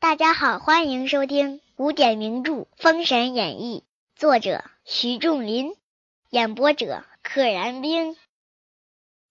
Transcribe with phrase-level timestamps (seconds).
[0.00, 3.82] 大家好，欢迎收听古典名著《封神演义》，
[4.20, 5.72] 作者徐仲林，
[6.30, 8.16] 演播者可燃冰。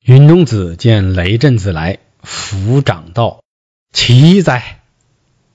[0.02, 3.41] 云中子见雷震子来，抚掌道
[3.94, 4.82] ：“奇哉！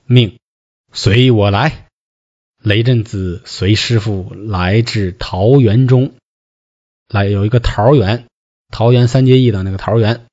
[0.05, 0.38] 命
[0.91, 1.85] 随我来。”
[2.61, 6.13] 雷震子随师傅来至桃园中，
[7.07, 8.25] 来有一个桃园，
[8.69, 10.25] 桃园三结义的那个桃园。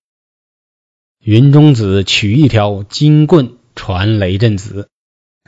[1.23, 4.89] 云中子取一条金棍传雷震子，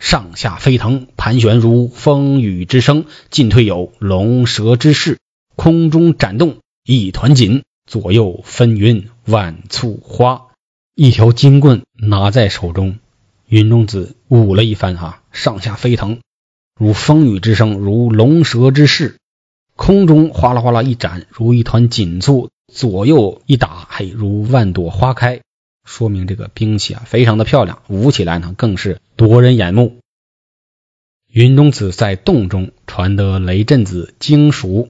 [0.00, 5.18] 上下飞腾，盘旋如风雨之声，进退有龙蛇之势，
[5.56, 7.62] 空中展动，一团锦。
[7.86, 10.48] 左右纷纭万簇花，
[10.94, 12.98] 一条金棍拿在手中，
[13.48, 16.20] 云中子舞了一番，哈，上下飞腾，
[16.78, 19.16] 如风雨之声，如龙蛇之势，
[19.74, 25.40] 空中哗啦哗啦一展，如一团锦簇，左右一打，嘿，如万朵花开，
[25.86, 29.96] 说明这个兵器啊非常的漂亮，舞起来呢更是夺人眼目。
[31.32, 34.88] 云中子在洞中传得雷震子精熟，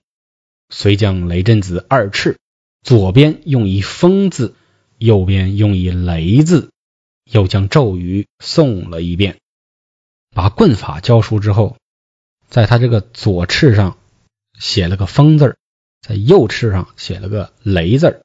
[0.68, 2.36] 遂将雷震子二翅。
[2.82, 4.54] 左边用一风字，
[4.98, 6.70] 右边用一雷字，
[7.30, 9.38] 又将咒语诵了一遍。
[10.30, 11.76] 把棍法教熟之后，
[12.48, 13.98] 在他这个左翅上
[14.58, 15.56] 写了个风字，
[16.00, 18.22] 在右翅上写了个雷字，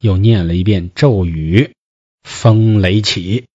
[0.00, 1.74] 又念了一遍咒语
[2.22, 3.46] ：“风雷起，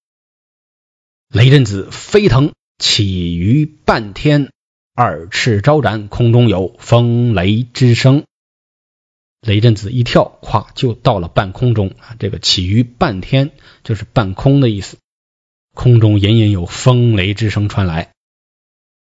[1.27, 4.51] 雷震子飞腾起于半天，
[4.93, 8.25] 二翅招展，空中有风雷之声。”
[9.41, 12.15] 雷震子一跳，咵就到了半空中啊！
[12.19, 13.49] 这个起于半天，
[13.83, 14.97] 就是半空的意思。
[15.73, 18.11] 空中隐隐有风雷之声传来。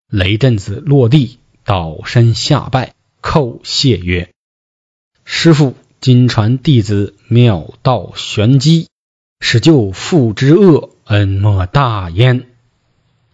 [0.08, 4.30] 雷震子落地，倒身下拜，叩谢曰
[5.24, 8.88] ：“师傅今传弟子妙道玄机，
[9.38, 12.46] 使救父之恶，恩莫大焉。”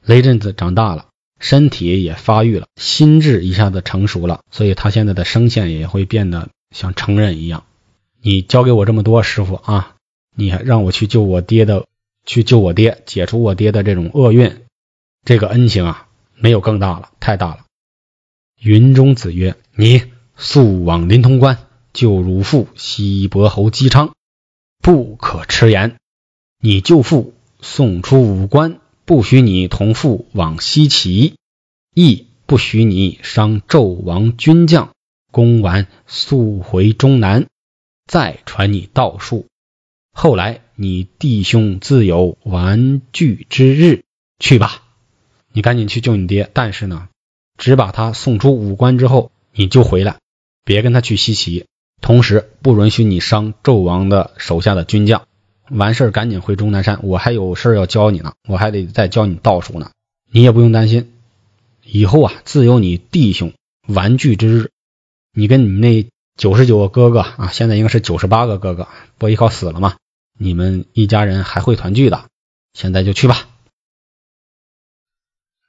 [0.04, 1.06] 雷震子长大了，
[1.38, 6.48] 身体也发育了，心智一下子成熟了，所以他现在的声线也会变得。
[6.70, 7.64] 像成人一样，
[8.20, 9.96] 你教给我这么多，师傅啊，
[10.34, 11.86] 你还让我去救我爹的，
[12.26, 14.64] 去救我爹，解除我爹的这种厄运，
[15.24, 17.64] 这个恩情啊，没有更大了，太大了。
[18.60, 20.02] 云中子曰：“你
[20.36, 21.58] 速往临潼关
[21.92, 24.14] 救汝父西伯侯姬昌，
[24.82, 25.96] 不可迟延。
[26.60, 31.34] 你救父送出武关，不许你同父往西岐，
[31.94, 34.90] 亦不许你伤纣王军将。”
[35.38, 37.46] 攻完速回中南，
[38.08, 39.46] 再传你道术。
[40.12, 44.02] 后来你弟兄自有完聚之日，
[44.40, 44.82] 去吧。
[45.52, 47.08] 你赶紧去救你爹，但是呢，
[47.56, 50.16] 只把他送出武关之后，你就回来，
[50.64, 51.66] 别跟他去西岐。
[52.00, 55.28] 同时不允许你伤纣王的手下的军将。
[55.70, 59.92] 完事儿赶紧回终南山，我还有事要教你呢，我还得再教你道术呢。
[60.32, 61.12] 你也不用担心，
[61.84, 63.52] 以后啊，自有你弟兄
[63.86, 64.70] 完聚之日。
[65.38, 68.88] 你跟你那九十九个哥哥啊，现在应该是九十八个哥哥，
[69.18, 69.96] 波依靠死了嘛？
[70.36, 72.24] 你们一家人还会团聚的，
[72.72, 73.48] 现在就去吧。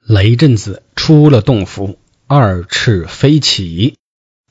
[0.00, 3.96] 雷震子出了洞府，二翅飞起，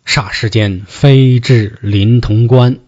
[0.05, 2.79] 霎时间飞至临潼关。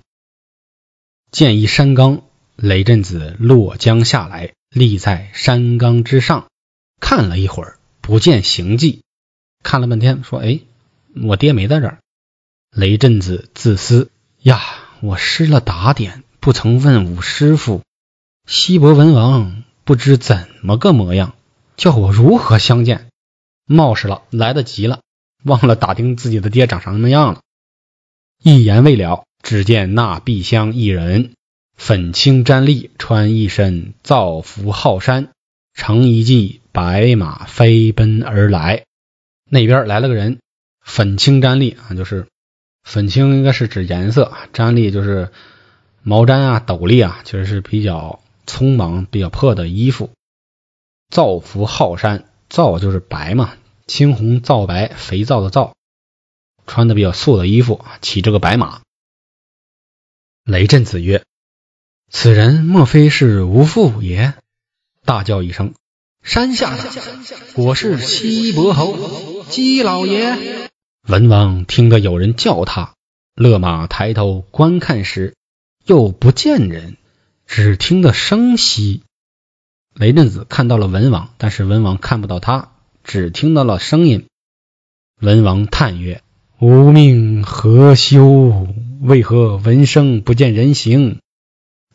[1.31, 2.23] 见一山冈，
[2.55, 6.47] 雷震子落江下来，立在山冈之上，
[7.01, 9.01] 看了一会儿，不见行迹，
[9.63, 10.61] 看了半天，说：“哎，
[11.21, 11.97] 我爹没在这儿。”
[12.73, 14.11] 雷震子自私
[14.43, 14.61] 呀，
[15.01, 17.81] 我失了打点，不曾问武师傅。
[18.47, 21.35] 西伯文王不知怎么个模样，
[21.75, 23.09] 叫我如何相见？
[23.65, 25.01] 冒失了，来得急了，
[25.43, 27.41] 忘了打听自己的爹长什么样了。
[28.41, 31.33] 一言未了，只见那碧香一人，
[31.75, 35.27] 粉青毡笠，穿一身皂服浩衫，
[35.73, 38.85] 乘一骑白马飞奔而来。
[39.49, 40.40] 那边来了个人，
[40.81, 42.28] 粉青毡笠啊，就是。
[42.83, 45.31] 粉青应该是指颜色，毡笠就是
[46.03, 50.09] 毛毡啊、斗笠啊，其实是比较匆忙、比较破的衣服。
[51.09, 53.55] 皂服浩衫，皂就是白嘛，
[53.85, 55.75] 青红皂白，肥皂的皂，
[56.66, 58.81] 穿的比较素的衣服，骑这个白马。
[60.43, 61.23] 雷震子曰
[62.09, 64.34] ：“此人莫非是吴父也？”
[65.05, 65.73] 大叫一声
[66.23, 66.84] ：“山下的，
[67.55, 70.60] 我是西伯侯姬老爷。”
[71.07, 72.93] 文王听得有人叫他，
[73.35, 75.35] 勒马抬头观看时，
[75.85, 76.95] 又不见人，
[77.47, 79.01] 只听得声息。
[79.95, 84.27] 雷震子看到了文王，但是文王看不到他，只听到了声音。
[85.19, 86.21] 文王叹曰
[86.61, 88.67] ：“吾命何休？
[89.01, 91.19] 为何闻声不见人形？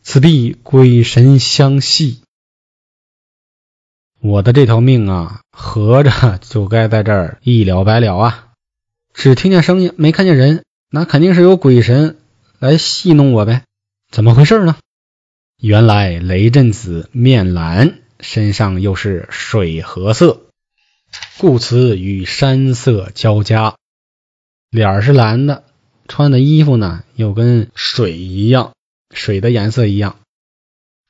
[0.03, 2.23] 此必鬼神相戏。
[4.21, 8.46] 我的这条命啊，合着就该在这儿一了百了啊！
[9.17, 12.19] 只听见声音，没看见人，那肯定是有鬼神
[12.59, 13.63] 来戏弄我呗？
[14.13, 14.77] 怎么回事呢？
[15.59, 20.43] 原来雷震子面蓝，身上又是水褐色。”
[21.41, 23.77] 故此与山色交加，
[24.71, 25.65] 脸是蓝的，
[26.07, 28.75] 穿的衣服呢又跟水一样，
[29.15, 30.19] 水的颜色一样，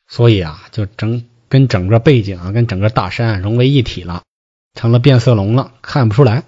[0.07, 4.23] 所以啊，就整跟整个背景啊，跟整个大山融为一体了，
[4.75, 6.45] 成了变色龙了，看不出来。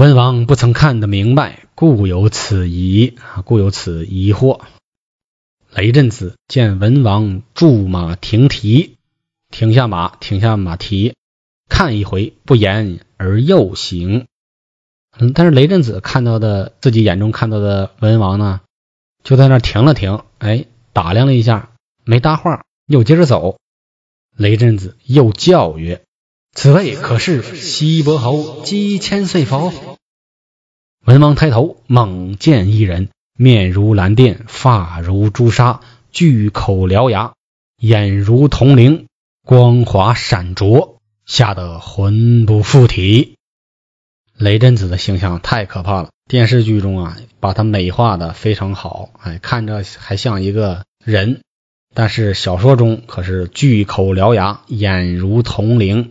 [0.00, 4.62] 文王不曾看得明白，故有此疑啊，故有此疑惑。
[5.74, 8.96] 雷震子见文王驻马停蹄，
[9.50, 11.14] 停下马，停下马蹄。
[11.68, 14.26] 看一回，不言而又行。
[15.18, 18.62] 嗯，但是雷震子看到的自己眼中看到的文王呢，
[19.22, 20.64] 就在那停了停，哎，
[20.94, 21.72] 打量了一下，
[22.06, 23.58] 没搭话，又接着走。
[24.34, 26.02] 雷震子又叫曰
[26.52, 29.72] ：“此位可是西伯侯姬千岁否？”
[31.06, 35.80] 文王抬头，猛见一人，面如蓝靛，发如朱砂，
[36.12, 37.32] 巨口獠牙，
[37.78, 39.06] 眼如铜铃，
[39.44, 40.96] 光华闪灼。
[41.26, 43.36] 吓得魂不附体，
[44.36, 46.10] 雷震子的形象太可怕了。
[46.28, 51.40] 电视剧中啊，把他美化的非常好，哎，看着还像一个人。
[51.94, 56.10] 但是小说中可是巨口獠牙，眼如铜铃，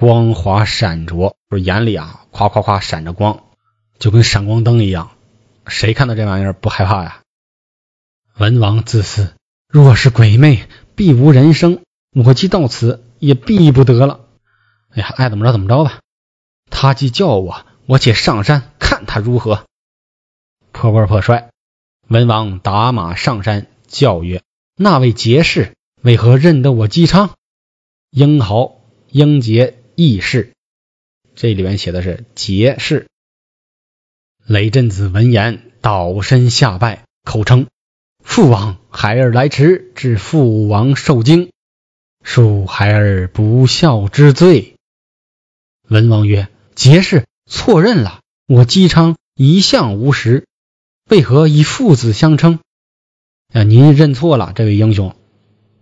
[0.00, 3.44] 光华闪着，就是眼里啊，夸夸夸闪着光，
[3.98, 5.10] 就跟闪光灯一样。
[5.66, 7.20] 谁看到这玩意儿不害怕呀？
[8.38, 9.34] 文王自私，
[9.68, 10.66] 若是鬼魅，
[10.96, 11.82] 必无人生。
[12.14, 14.20] 我既到此，也避不得了。
[14.88, 16.00] 哎呀，爱怎么着怎么着吧。
[16.70, 19.66] 他既叫我，我且上山看他如何。
[20.72, 21.50] 破罐破摔，
[22.08, 24.42] 文王打马上山，叫曰
[24.76, 27.34] ：“那位杰士为何认得我姬昌？
[28.08, 28.80] 英豪、
[29.10, 30.52] 英杰、义士。”
[31.36, 33.06] 这里面写的是杰士。
[34.46, 37.66] 雷震子闻言，倒身下拜，口称
[38.24, 41.50] ：“父王，孩儿来迟，致父王受惊，
[42.24, 44.76] 恕孩儿不孝之罪。”
[45.88, 50.46] 文王曰：“杰士错认了，我姬昌一向无实，
[51.08, 52.60] 为何以父子相称？
[53.52, 55.14] 啊，您认错了，这位英雄，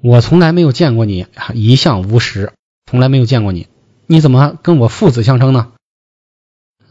[0.01, 2.53] 我从来没有见过你，一向无实，
[2.87, 3.69] 从来没有见过你，
[4.09, 5.73] 你怎么跟我父子相称呢？”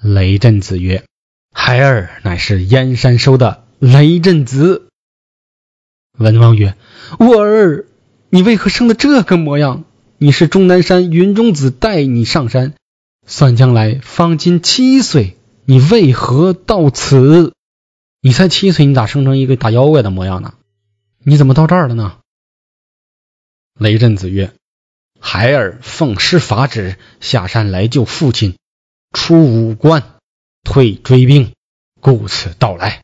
[0.01, 1.03] 雷震子曰
[1.51, 4.87] ：“孩儿乃是燕山收的雷震子。”
[6.17, 6.75] 文王曰
[7.19, 7.85] ：“我儿，
[8.29, 9.83] 你为何生的这个模样？
[10.17, 12.73] 你是终南山云中子带你上山。”
[13.29, 15.35] 算将来方今七岁，
[15.65, 17.53] 你为何到此？
[18.21, 20.53] 你才七岁，你咋生成一个大妖怪的模样呢？
[21.25, 22.19] 你怎么到这儿了呢？
[23.77, 24.53] 雷震子曰
[25.19, 28.57] ：“孩儿奉师法旨下山来救父亲，
[29.11, 30.15] 出武关
[30.63, 31.53] 退追兵，
[31.99, 33.03] 故此到来。”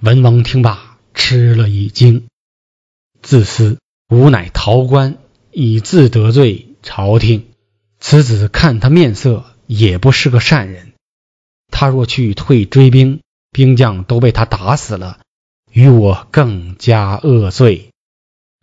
[0.00, 2.28] 文王听罢，吃了一惊，
[3.20, 3.78] 自私，
[4.08, 5.18] 吾乃逃官，
[5.50, 7.48] 以自得罪朝廷。
[7.98, 10.92] 此子看他面色也不是个善人，
[11.66, 15.18] 他若去退追兵，兵将都被他打死了，
[15.72, 17.90] 与我更加恶罪。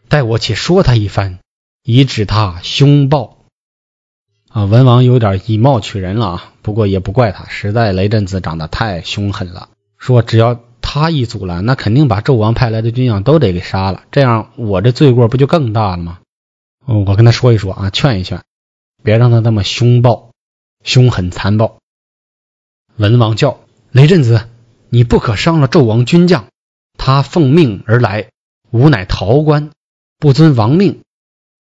[0.08, 1.40] 待我且说他一番，
[1.88, 3.46] 以指他凶暴。
[4.50, 9.70] 啊，文王有点以貌取人了啊，不过也不怪他，实在雷震子长得太凶狠了。
[10.00, 16.22] 说只要他一阻拦，那肯定把纣王派来的军将都得给杀了，这样我这罪过不就更大了吗？
[16.86, 18.42] 我跟他说一说啊，劝一劝。
[19.04, 20.32] 别让他那么凶暴、
[20.84, 21.78] 凶狠、残暴。
[22.96, 23.60] 文王叫
[23.92, 24.50] 雷震子，
[24.90, 26.48] 你不可伤了纣王军将。
[26.98, 28.30] 他奉命而来，
[28.72, 29.70] 吾乃逃官，
[30.18, 31.02] 不遵王命，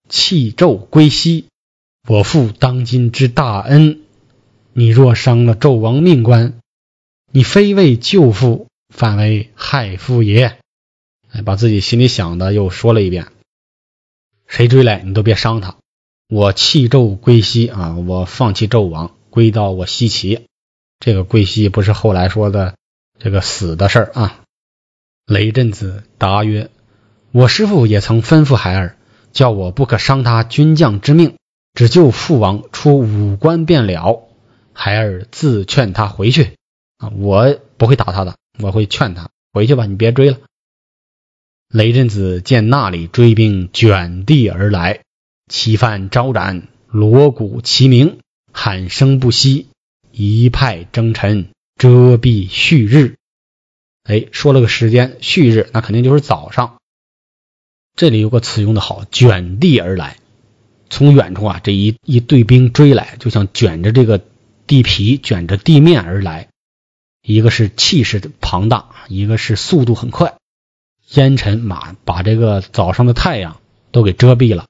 [0.09, 1.45] 弃纣归西。
[2.07, 4.01] 我负当今之大恩，
[4.73, 6.59] 你若伤了纣王命官，
[7.31, 10.59] 你非为救父，反为害父也。
[11.31, 13.27] 哎，把自己心里想的又说了一遍。
[14.47, 15.77] 谁追来，你都别伤他。
[16.29, 17.95] 我弃纣归西啊！
[17.95, 20.45] 我放弃纣王，归到我西岐。
[20.99, 22.75] 这个归西不是后来说的
[23.19, 24.41] 这个死的事儿啊。
[25.25, 26.69] 雷震子答曰
[27.31, 28.97] ：“我师父也曾吩咐孩儿，
[29.35, 31.35] 叫我不可伤他军将之命，
[31.73, 34.23] 只救父王出五关便了。
[34.71, 36.53] 孩儿自劝他回去
[36.97, 37.09] 啊！
[37.09, 40.37] 我不会打他的，我会劝他回去吧，你别追了。”
[41.69, 45.01] 雷震子见那里追兵卷地而来。
[45.51, 48.19] 其犯招展，锣鼓齐鸣，
[48.53, 49.67] 喊声不息，
[50.11, 53.15] 一派征尘，遮蔽旭日。
[54.03, 56.77] 哎，说了个时间，旭日，那肯定就是早上。
[57.95, 60.17] 这里有个词用的好，卷地而来。
[60.89, 64.21] 从远处啊，这一一队兵追来，就像卷着这个
[64.67, 66.49] 地皮、卷着地面而来。
[67.23, 70.35] 一个是气势庞大，一个是速度很快。
[71.13, 73.57] 烟尘马把这个早上的太阳
[73.91, 74.65] 都给遮蔽了。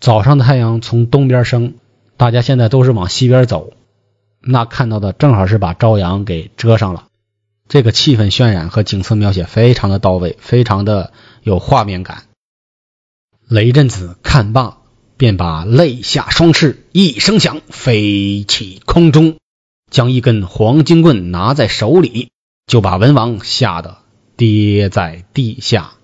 [0.00, 1.74] 早上的太阳从东边升，
[2.16, 3.74] 大家现在都是往西边走，
[4.40, 7.08] 那看到的正好是把朝阳给遮上了。
[7.68, 11.12] 这个气氛渲染和景色描写非常的到位，非常的
[11.42, 12.24] 有画面感。
[13.48, 14.78] 雷震子看罢。
[15.18, 19.38] 便把肋下双翅一声响，飞起空中，
[19.90, 22.30] 将一根黄金棍拿在手里，
[22.68, 23.98] 就把文王吓得
[24.36, 25.94] 跌在地下。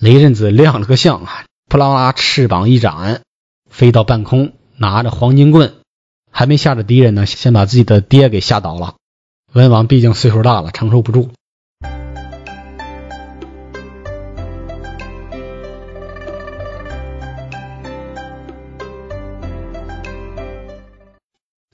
[0.00, 3.22] 雷震子亮了个相啊，扑啦啦翅膀一展，
[3.70, 5.74] 飞到半空，拿着黄金棍，
[6.32, 8.96] 还没吓着敌人呢，先把自己的爹给吓倒了。
[9.52, 11.30] 文王毕竟岁数大了，承受不住。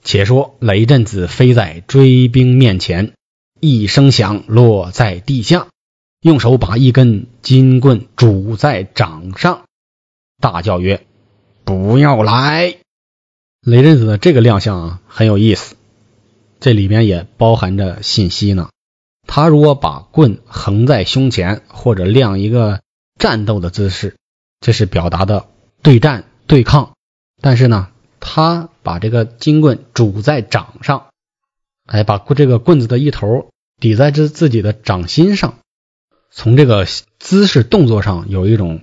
[0.09, 3.12] 且说雷震子飞在追兵面前，
[3.61, 5.67] 一声响落在地下，
[6.23, 9.65] 用手把一根金棍拄在掌上，
[10.41, 11.07] 大叫曰
[11.62, 12.79] ：“不要来！”
[13.61, 15.77] 雷震子的这个亮相啊很有意思，
[16.59, 18.71] 这里面也包含着信息呢。
[19.27, 22.81] 他如果把棍横在胸前，或者亮一个
[23.19, 24.17] 战斗的姿势，
[24.61, 25.49] 这是表达的
[25.83, 26.95] 对战对抗。
[27.43, 27.88] 但是呢？
[28.21, 31.09] 他把这个金棍拄在掌上，
[31.85, 35.59] 哎，把这个棍子的一头抵在这自己的掌心上。
[36.30, 36.87] 从这个
[37.18, 38.80] 姿势动作上，有一种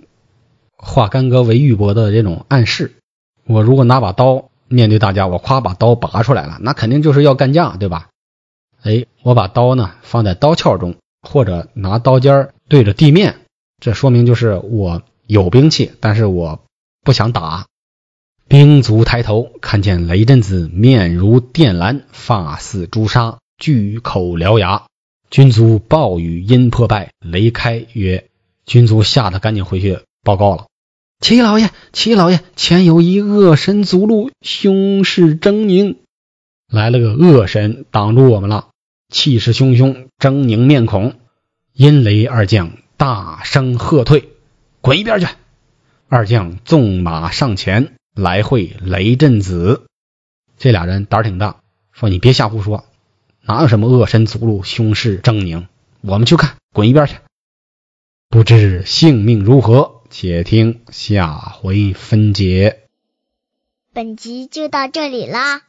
[0.78, 2.94] 化干戈为玉帛的这种暗示。
[3.48, 8.10] 我如果拿把刀面对大家，我夸把刀拔出来了，那肯定就是要干架，对吧？
[8.84, 10.98] 哎，我把刀呢放在刀鞘中，
[11.28, 13.38] 或者拿刀尖对着地面，
[13.82, 16.60] 这说明就是我有兵器，但是我
[17.04, 17.66] 不想打。
[18.48, 24.84] 兵卒抬头，看见雷震子面如靛蓝，发似朱砂，巨口獠牙。
[25.32, 28.30] 军卒暴雨因破败，雷开曰
[28.68, 30.68] ：“军卒吓得赶紧回去报告了。
[31.20, 35.96] 齐老爷，齐老爷，前有一恶神阻路，凶势狰狞。
[36.72, 38.68] 来了个恶神挡住我们了，
[39.10, 41.16] 气势汹汹，狰狞面孔。
[41.74, 44.30] 阴雷二将大声喝退，
[44.82, 45.26] 滚一边去！
[46.08, 49.88] 二将纵马上前。”来会雷震子，
[50.58, 51.58] 这俩人胆儿挺大，
[51.92, 52.86] 说你别瞎胡说，
[53.42, 55.68] 哪有什么恶神阻路，凶势狰狞？
[56.00, 57.16] 我们去看，滚一边去！
[58.30, 62.88] 不知性命如何，且听下回分解。
[63.92, 65.64] 本集就到这里啦，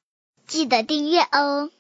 [0.47, 1.71] 记得订阅哦。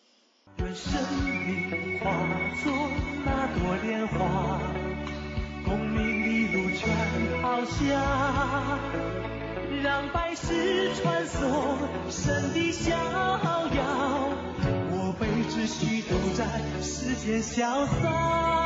[9.86, 11.78] 让百世穿梭，
[12.10, 14.32] 神的逍遥，
[14.90, 16.44] 我辈只需都在
[16.82, 18.65] 世间潇洒。